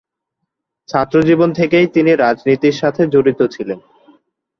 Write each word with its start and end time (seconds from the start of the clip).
ছাত্র 0.89 1.15
জীবন 1.23 1.49
থেকেই 1.53 1.87
তিনি 1.87 2.11
রাজনীতির 2.15 2.75
সাথে 2.81 3.01
জড়িত 3.07 3.39
ছিলেন। 3.53 3.79